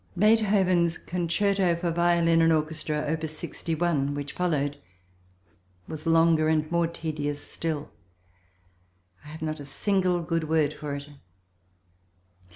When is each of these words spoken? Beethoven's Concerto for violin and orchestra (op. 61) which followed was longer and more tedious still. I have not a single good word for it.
Beethoven's 0.17 0.97
Concerto 0.97 1.75
for 1.75 1.91
violin 1.91 2.41
and 2.41 2.51
orchestra 2.51 3.05
(op. 3.07 3.23
61) 3.23 4.15
which 4.15 4.31
followed 4.33 4.79
was 5.87 6.07
longer 6.07 6.47
and 6.49 6.71
more 6.71 6.87
tedious 6.87 7.39
still. 7.39 7.91
I 9.23 9.27
have 9.27 9.43
not 9.43 9.59
a 9.59 9.63
single 9.63 10.23
good 10.23 10.49
word 10.49 10.73
for 10.73 10.95
it. 10.95 11.07